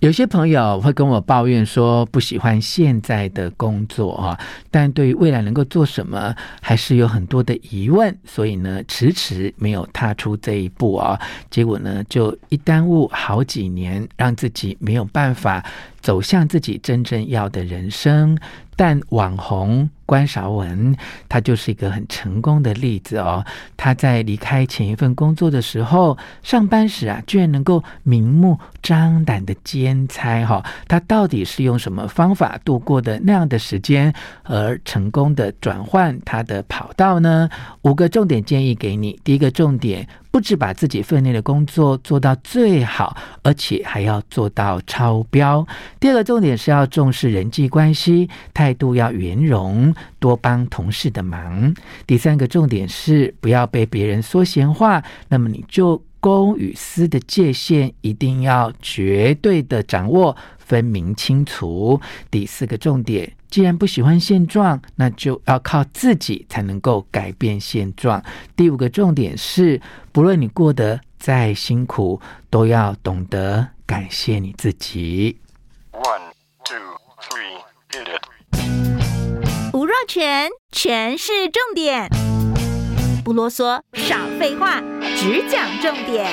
[0.00, 4.38] 有些朋友会跟我抱怨说不喜欢现在的工作啊，
[4.70, 11.20] 但对于未来能够做什么，还是有很多的疑问，所以呢，迟迟没有踏出这一步啊。
[11.50, 15.62] 结果呢，就一耽误好几年，让自己没有办法
[16.00, 18.38] 走向自己真正要的人生。
[18.76, 20.96] 但网红关韶文，
[21.28, 23.44] 他就是一个很成功的例子哦。
[23.76, 30.64] 他在离开前一份工作的时候，上班时啊，居然能够明目张胆的兼差哈。
[30.88, 34.14] 他到底是用什么方法度过的那样的时间，
[34.44, 37.50] 而成功的转换他的跑道呢？
[37.82, 39.20] 五个重点建议给你。
[39.22, 40.08] 第一个重点。
[40.30, 45.66] 不止把自己分内的工作做到最好，而且还要做到超标。
[45.98, 51.74] 第二个重点是要重视人际关系，态度要圆融，多帮同事的忙。
[52.06, 62.00] 第三个重点是不要被别人说闲话，那么你就公与私的界限一定要绝对的掌握，分明清楚。
[62.30, 63.32] 第四个重点。
[63.50, 68.22] 既然不喜欢现状，那就要靠自己才能够改变现状。
[68.54, 69.80] 第五个重点是，
[70.12, 75.36] 不论你过得再辛苦，都要懂得感谢你自己。
[75.90, 76.30] One,
[76.62, 76.76] two,
[77.18, 77.58] three,
[77.90, 79.74] hit it.
[79.74, 82.08] 吴若全，全是重点，
[83.22, 84.80] 不啰嗦，少废话，
[85.14, 86.26] 只讲重点。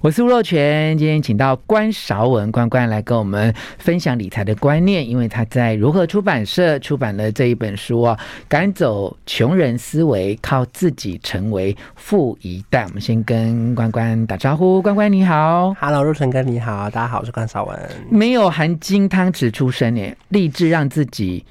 [0.00, 8.18] 我是吴若权，今天请到关韶文关关来跟我们分享理财的观念，因为他在如何出版社出版了这一本书啊，
[8.48, 12.84] 赶走穷人思维，靠自己成为富一代。
[12.84, 21.44] 我们先跟关关打招呼，关关你好，Hello，若权哥你好，大家好，我是关韶文，没有含金汤匙出生耶，立志让自己。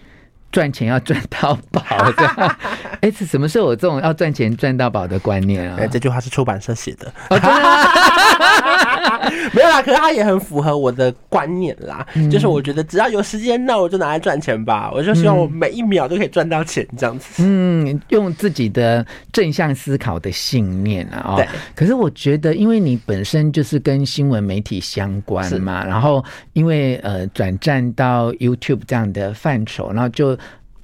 [0.55, 1.83] 赚钱要赚到宝，
[2.15, 2.55] 这样。
[3.01, 5.75] 哎，是什么时候有这种要赚钱赚到宝的观念啊？
[5.81, 7.13] 哎，这句话是出版社写的。
[9.55, 12.05] 没有啦，可是它也很符合我的观念啦。
[12.15, 14.91] 嗯、就是我觉得只要有时间，那我就拿来赚钱吧。
[14.93, 17.41] 我就希望我每一秒都可以赚到钱，这样子。
[17.43, 21.23] 嗯，用自己的正向思考的信念啊。
[21.29, 21.47] 哦，对。
[21.73, 26.23] 可是我觉得，因为你本身就是跟新闻媒体相关嘛，然后
[26.53, 30.37] 因为呃转战到 YouTube 这样的范畴，然后就。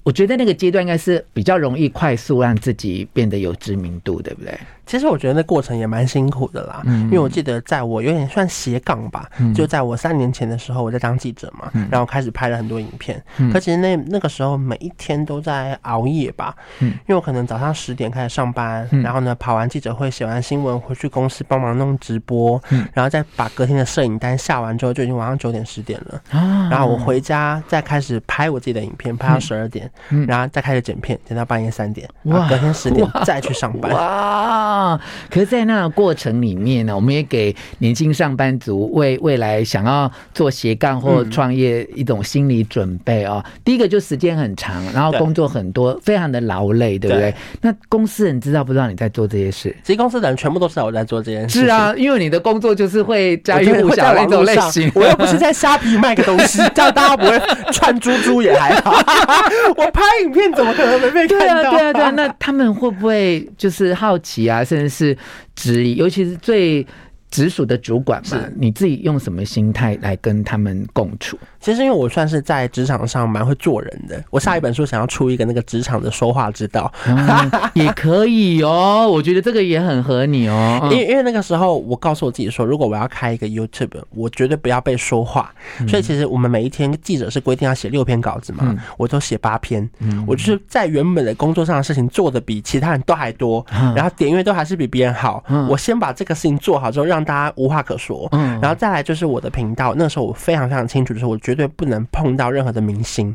[0.03, 4.51] 我觉得那个阶段应该是比较容易快速让自己变得有知名度，对不对？
[4.91, 9.25] 其实我觉得那过程也蛮辛苦的啦，因为我记得在我有点算斜杠吧，
[9.55, 13.23] 就在我三年前的时候，我在当记者嘛，然后开始拍了很多影片。
[13.53, 22.61] 可其实那那个时候每一天都在熬夜吧，因为我可能早上十点开始上班，然后呢跑完记者会写完新闻回去公司帮忙弄直播，
[22.93, 26.21] 然后再把隔天的摄影单下完之后就已经晚上九点十点了。
[26.69, 29.89] 然后我回家再开始拍我自己的影片，拍到十二点，
[30.27, 33.89] 然后再开始剪片，剪到半夜三点，然后隔天十点再去上班。
[33.93, 34.80] 哇！
[34.81, 35.01] 啊！
[35.29, 43.43] 可是，在那个过程里面呢，我们也给年轻上班族为未来想要做斜杠或创业一种心理准备哦。
[43.63, 47.33] 第一个就时间很长，然后工作很多，非常的劳累，对不对？
[47.61, 49.75] 那公司人知道不知道你在做这些事？
[49.83, 51.61] 其实公司的人全部都知道我在做这件事。
[51.61, 54.91] 是啊，因为你的工作就是会家喻户晓的那种类型。
[54.95, 57.39] 我又不是在虾皮卖个东西， 这样大家不会
[57.71, 58.91] 串猪猪也还好。
[59.77, 61.71] 我拍影片怎么可能没被看到？
[61.71, 62.11] 对啊，对啊，对啊。
[62.11, 64.63] 那他们会不会就是好奇啊？
[64.71, 65.17] 甚至是
[65.53, 66.85] 质疑，尤其是最
[67.31, 71.39] 直属的主管嘛，你自己用什么心态来跟他们共处？
[71.59, 79.07] 其实因为我算是在职场上蛮会做人的，我下一本书想要出一个那个职场的说话之道，嗯、也可以哦。
[79.09, 80.89] 我觉得这个也很合你哦。
[80.91, 85.53] 因为因为那个时候我告诉我自己说，如果我要开一个 YouTube，我绝对不要被说话。
[85.87, 89.89] 所以其实我们每一天记者是规定要写六篇稿子嘛，我都写八篇。
[90.27, 93.65] 我就是在原本的工作上的事情做的比其他人都还多，
[93.95, 95.43] 然后点阅都还是比别人好。
[95.69, 98.27] 我先把这个事情做好之后，让大家无话可说。
[98.31, 103.33] 嗯然后再来就是我的频道，那时候我非常非常清楚，就是我绝对不能碰到任何的明星。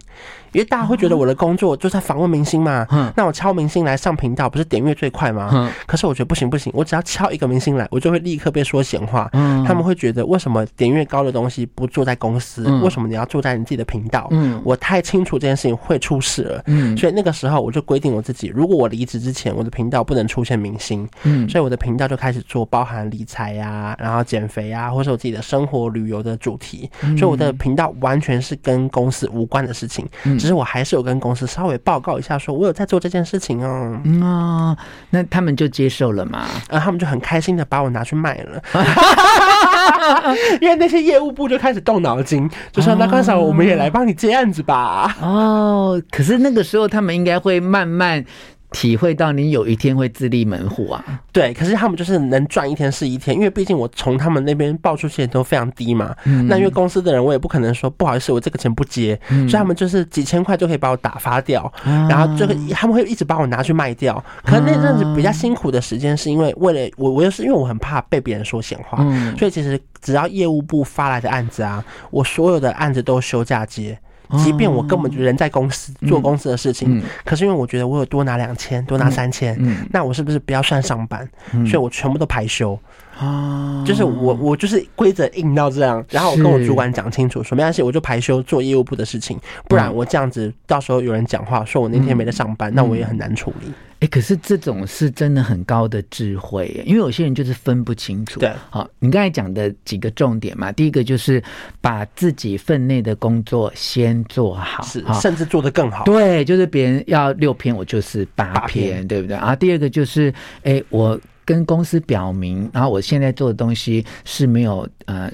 [0.52, 5.50] 因为大家会觉得我的工作就在访问明星嘛，嗯那我敲明星来上频道不是点阅最快吗？
[5.52, 9.28] 嗯可是我觉得不行不行，我只要敲一个明星来，我就会立刻被说闲话。
[9.33, 12.65] 嗯他们会觉得为什么点阅高的东西不做在公司？
[12.80, 14.28] 为什么你要做在你自己的频道？
[14.30, 16.62] 嗯我太清楚这件事情会出事了。
[16.66, 21.06] 嗯所以那个时候我就规定我自己，如果我离职之前，我的频道不能出现明星。
[21.24, 26.88] 嗯所以我的频道就开始做包含理财呀，然后减肥啊，或是我自己的生活旅游的主题。
[27.00, 30.06] 所以我的频道完全是跟公司无关的事情。
[30.38, 34.00] 只是我还是有跟公司稍微报告一下，说我有在做这件事情哦。
[34.04, 34.76] 嗯哦，
[35.10, 36.46] 那他们就接受了嘛？
[36.68, 38.62] 然后他们就很开心的把我拿去卖了，
[40.60, 45.16] 因为那些业务部就开始动脑筋，就说那关少我们也来帮你接案子吧。
[45.20, 48.24] 哦，可是那个时候他们应该会慢慢
[48.71, 51.04] 体会到你有一天会自立门户啊？
[51.33, 56.15] 对，可是他们就是能赚一天是一天，因为毕竟我从他们那边报出去的都非常低嘛。
[56.24, 64.22] 嗯、那因为公司的人，我也不可能说不好意思，我这个钱不接，嗯、所以他们就是几千块就可以把我打发掉，啊、然后就会他们会一直把我拿去卖掉。
[64.45, 73.98] 可是那阵子比较辛苦的时间，是因为为了我，我又是因为我很怕被别人说闲话，嗯、所以其实只要业务部发来的案子啊，我所有的案子都休假接。
[74.42, 79.56] 即便我根本就人在公司做公司的事情，可是因为我觉得我有多拿两千，多拿三千，
[79.92, 81.28] 那我是不是不要算上班？
[81.66, 82.78] 所以我全部都排休。
[83.18, 89.38] 啊，就是我我就是规则硬到这样，然后我跟我主管讲清楚说没关系，我就排休做业务部的事情，
[89.68, 93.72] 不然我这样子到时候有人讲话说我那天没得上班，那我也很难处理。
[94.06, 98.38] 哎，可是这种是真的很高的智慧，因为有些人就是分不清楚。
[98.38, 101.42] 对，好，你刚才讲的几个重点嘛，第一个就是
[101.80, 106.04] 把自己分内的工作先做好，是，甚至做得更好。
[106.04, 109.36] 对，就是别人要六篇，我就是八篇，对不对？
[109.36, 110.32] 然后第二个就是，
[110.62, 111.18] 哎，我。
[111.47, 115.30] 跟公司表明，然后我现在做的东西是没有呃。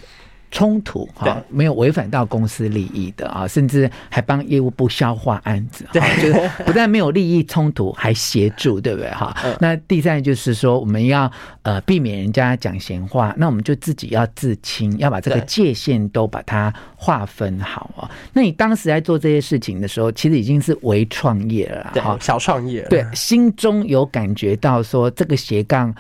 [0.52, 9.34] 冲突哈，没有违反到公司利益的啊，甚至还帮业务部消化案子，对，就是不但没有利益冲突，还协助，对不对哈？
[9.58, 11.32] 那第三就是说，我们要
[11.62, 18.10] 呃避免人家讲闲话，那我们就自己要自清，要把这个界限都把它划分好啊。
[18.34, 25.94] 那你当时在做这些事情的时候，其实已经是微创业了，对，小创业，对，心中有感觉到说这个斜杠。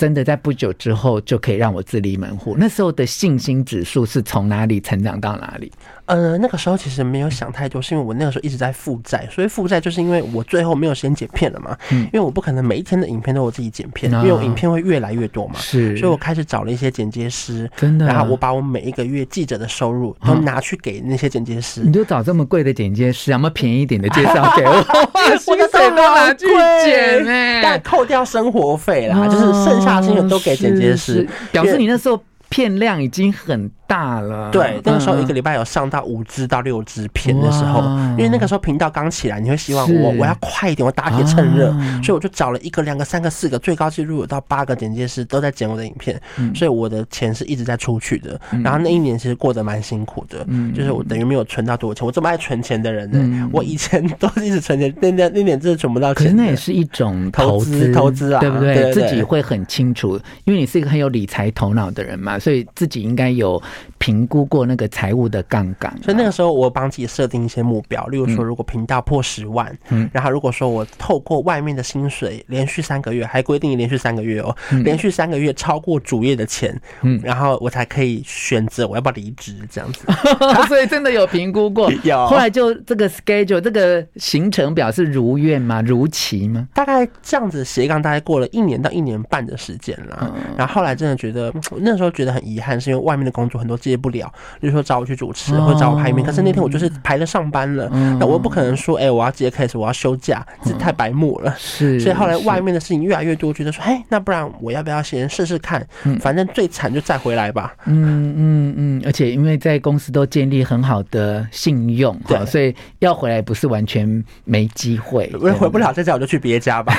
[0.00, 5.70] 真的在不久之后就可以让我自立门户，那时候的信心指数是从哪里成长到哪里？
[6.10, 11.76] 呃，那个时候其实没有想太多，是因为我那个时候一直在负债，所以负债就是因为我最后没有时间剪片了嘛。
[11.92, 15.54] 嗯，因为我不可能每一天的影片都我自己剪片，因为我影片会越来越多嘛。
[15.60, 18.06] 是，所以我开始找了一些剪接师，真的。
[18.06, 21.82] 然后我把我每一个月记者的收入都拿去给那些剪接师。
[21.82, 24.72] 你就找这么贵的剪接师，有没有便宜一点的介绍给我？
[25.46, 26.46] 我的钱都拿去
[26.84, 33.70] 剪哎，但扣掉生活费啦，就是剩下的薪水都给剪接师，表示你那时候片量已经很。
[33.90, 46.20] 大了，对，那个时候一个礼拜有上到五支到六支片的时候，因为那个时候频道刚起来，你会希望我我要快一点，我打铁趁热，所以我就找了一个、两个、三个、四个，最高纪录有到八个剪接师都在剪我的影片，
[46.54, 48.40] 所以我的钱是一直在出去的。
[48.62, 52.06] 然后那一年其实过得蛮辛苦的，就是我等于没有存到多少钱。
[52.06, 56.26] 我这么爱存钱的人呢，我以前都是一直存钱，那那那年真的存不到钱。
[56.26, 58.92] 可是那也是一种投资，投资啊，对不对？
[58.92, 63.60] 自己会很清楚，因为你是一个很有理财头脑的人嘛，所以自己应该有。
[63.98, 80.06] 评估过那个财务的杠杆，所以那个时候我帮自己设定一些目标，例如说，如果频道破十万，嗯，然后如果说我透过外面的薪水连续三个月，还规定连续三个月哦，连续三个月超过主业的钱，嗯，然后我才可以选择我要不要离职这样子。
[80.66, 82.26] 所以真的有评估过， 有。
[82.26, 85.82] 后来就这个 schedule 这个行程表是如愿吗？
[85.82, 86.68] 如期吗？
[86.74, 93.80] 大概这样子斜杠大概过了一年到一年半的时间了，然后后来真的觉得那时候觉得很遗憾，是因为外面的工作很多。
[93.80, 94.30] 接不了，
[94.60, 96.22] 比如说找我去主持，或者找我拍片。
[96.22, 97.88] 可是那天我就是排了上班了，
[98.18, 101.54] 那我又不可能说，哎，我要接 case，我要休假，这太白目了。
[101.58, 105.82] 是，所以后来外面的事情越来越多，觉得说，哎，那不然我要不要先试试看？
[106.20, 107.74] 反正最惨就再回来吧。
[107.86, 115.32] 嗯嗯嗯，而且因为在公司都建立很好的信用，对，所以要回来不是完全没机会。
[115.40, 116.92] 我回不了这家，我就去别家吧。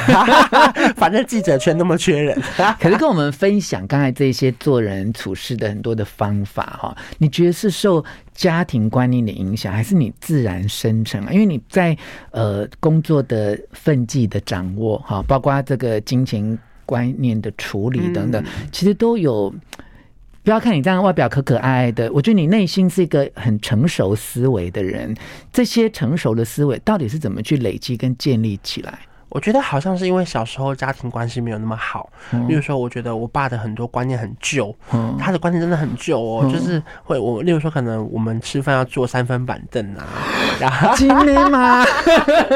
[0.98, 2.36] 反正记者圈那么缺人。
[2.80, 6.61] 可是跟我们分享刚才这些做人处事的很多的方法。
[6.66, 8.04] 哈，你觉得是受
[8.34, 11.32] 家庭观念的影响，还是你自然生成啊？
[11.32, 11.98] 因为你在
[12.32, 19.54] 呃工作的分际的掌握，哈，包括这个金钱观念的处理等等，其实都有。
[20.44, 25.16] 不要看你这样外表可可爱爱的，我觉得你内心是一个很成熟思维的人。
[25.54, 28.98] 这些成熟的思维到底是怎么去累积跟建立起来？
[29.32, 32.10] 我觉得好像是因为小时候家庭关系没有那么好，
[32.50, 34.76] 例如说，我觉得我爸的很多观念很旧，
[35.18, 40.04] 他的观念真的很旧哦，就是会我，例如说，可能我们吃饭要坐三分板凳啊，
[40.60, 41.86] 然后今天吗？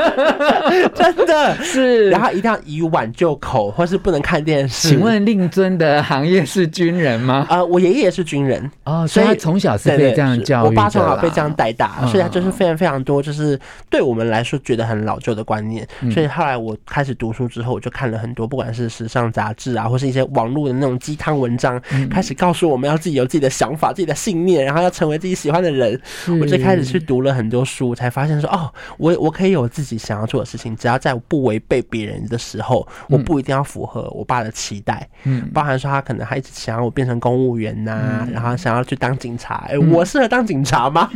[0.94, 4.90] 真的是，然后一定要以碗就口，或是不能看电视。
[4.90, 7.48] 请问令尊的行业是军人吗？
[7.50, 13.58] 呃，我爷爷也是军人哦，所以他从小是被这样教育，我爸从小被这样带大，所以他就是非常非常多，就是
[13.90, 16.65] 对我们来说觉得很老旧的观念，所以后来。
[16.66, 21.80] 我开始读书之后，我就看了很多，不管是时尚杂志啊，或是一些网络的那种鸡汤文章，
[22.10, 26.02] 开始告诉我们要自己有自己的想法、自己的信念，然后要成为自己喜欢的人。
[26.42, 35.08] 我就开始去读了很多书，才发现说，哦，我我可以有自己想要做的事情，只要在我不违背别人的时候，我不一定要符合我爸的期待。
[35.26, 39.68] 嗯，包含说他可能还一直想要我变成公务员呐、啊，然后想要去当警察。
[39.70, 41.12] 哎，我适合当警察吗？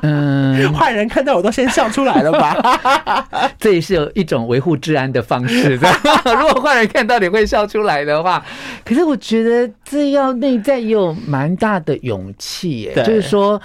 [0.00, 3.50] 嗯， 坏人看到我都先笑出来了吧？
[3.60, 4.61] 这也是有一种违。
[4.62, 5.74] 护治安的方式。
[6.24, 8.42] 如果坏人看到你会笑出来的话，
[8.84, 13.60] 可是我觉得这要内在也有蛮大的勇气耶，就是说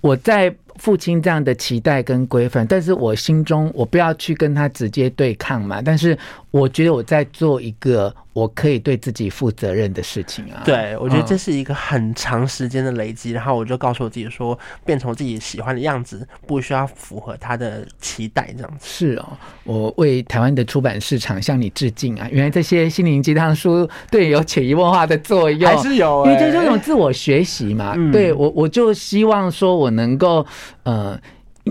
[0.00, 0.52] 我在。
[0.76, 5.82] 父亲这样的期待跟规范，但是我心中我不要去跟他直接对抗嘛。
[5.84, 6.16] 但是
[6.50, 10.62] 我觉得我在做一个我可以对自己负责任的事情啊。
[10.64, 18.86] 对，我觉得这是一个很长时间的累积，然后我就告诉我自己说，变成我自己喜欢的样子，不需要符合他的期待这样子。
[18.86, 22.28] 是哦，我为台湾的出版市场向你致敬啊！
[22.30, 27.94] 原来这些心灵鸡汤书对有潜移默化的作用，还是有、欸，因为这就是一种自我学习嘛。
[27.96, 30.46] 嗯、对我，我就希望说我能够。
[30.82, 31.18] 呃，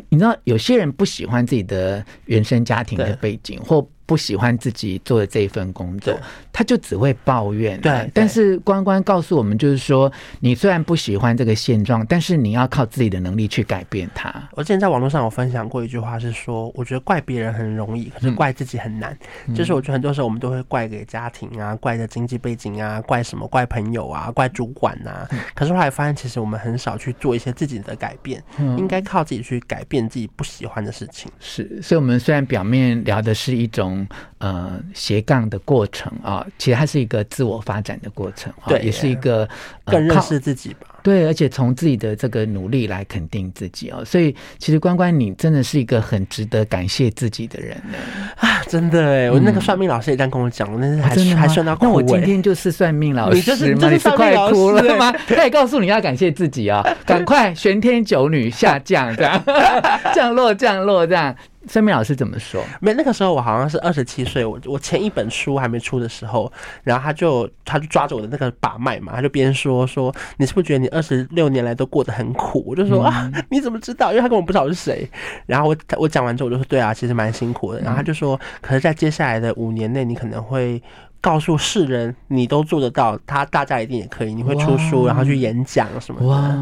[0.09, 6.19] 你知道有些人不喜欢自己的原生家庭的背景，或不喜欢自己做的这一份工作，
[6.51, 7.81] 他就只会抱怨、啊。
[7.83, 14.33] 对，但是关关告诉我们，就是说，你虽然不喜欢这个现状，但是你要靠自己的能力去改变它。
[14.53, 19.15] 我之前在网络上有分享过一句话，是说，我觉得怪别人很容易，可是怪自己很难。
[19.45, 25.27] 嗯、就是我觉得很多时候我们都会怪给家庭啊，怪的经济背景啊，怪什么，怪朋友啊，怪主管啊。
[25.29, 31.31] 嗯、可是后来发现，其实我们很少去做一些自己的改变，嗯、应该靠自己去改变自己不喜欢的事情。
[31.39, 33.98] 是，所以我们虽然表面聊的是一种。
[34.37, 39.47] 呃，斜杠的过程啊，其实它是一个自我发展的过程，对，也是一个
[39.85, 40.87] 更认识自己吧。
[41.01, 47.97] 对，而且从自己的这个努力来肯定自己哦，所以其实关关你真的是一个很值得感谢自己的人呢
[48.35, 48.61] 啊！
[48.67, 51.85] 真的哎，我那个算命老师也这样跟我讲，那是还还算到哭。
[51.85, 55.11] 那我今天就是算命老师，你就是你是快哭了吗？
[55.25, 59.41] 他也告诉你要感谢自己啊，赶快玄天九女下降，这样
[60.13, 61.33] 降落降落这样。
[61.69, 62.61] 算命老师怎么说？
[62.81, 66.51] 没，那个时候我好像是二十七岁，我我前一本书还没出的时候，
[66.83, 72.63] 然后他就他就抓着我的那个把脉嘛，他就边说说，你是不是觉得你二十六年来都过得很苦？
[72.67, 74.09] 我就说啊，你怎么知道？
[74.09, 75.07] 因为他根本不知道我是谁。
[75.45, 77.79] 然后我我讲完之后我就说，对啊，其实蛮辛苦的。
[77.81, 80.81] 然后他就说，可是在接下来的五年内，你可能会。
[81.21, 84.33] 告诉世人，你都做得到，他大家一定也可以。
[84.33, 86.27] 你会出书，然后去演讲什么的。
[86.27, 86.55] 哇！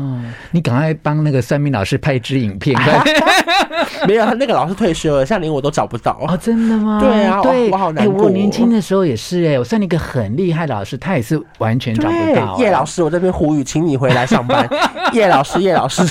[0.52, 2.76] 你赶快帮那个算命老师拍一支影片。
[4.08, 6.18] 没有，那个老师退休了，像连我都找不到。
[6.28, 7.00] 哦，真的吗？
[7.00, 8.26] 对啊，对，我好难过。
[8.26, 12.58] 我年轻的时候也是哎，我算了一个很厉害的老师，他也是完全找不到。
[12.60, 14.68] 叶老师，我这边呼吁，请你回来上班。
[15.14, 16.04] 叶老师，叶老师。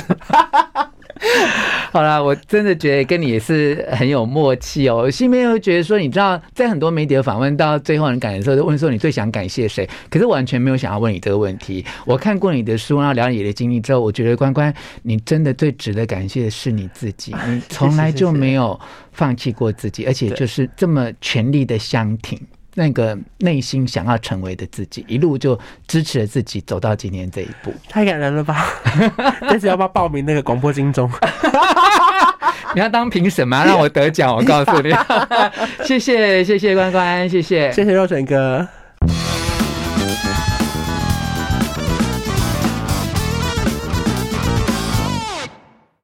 [1.92, 4.96] 好啦，我真的觉得跟你也是很有默契哦。
[4.96, 9.88] 我心里面会觉得说，你知道，在很多媒体的访问到最后很感人的时候，就问说你最想感谢谁？
[10.10, 11.84] 可是完全没有想要问你这个问题。
[12.04, 17.34] 我看过你的书，然后了解你的经历之后，我觉得关关，你真的最值得感谢的是你自己。
[17.48, 18.78] 你从来就没有
[19.12, 22.38] 放弃过自己，而且就是这么全力的相挺。
[22.78, 28.66] 那个内心想要成为的自己，一路就支持了自己走到今天这一步，太感人了吧！
[29.40, 31.10] 但是要不要报名那个广播金钟？
[32.74, 33.64] 你要当评审吗？
[33.64, 34.90] 让我得奖，我告诉你。
[35.84, 38.68] 谢谢谢谢关关，谢谢谢谢若权哥。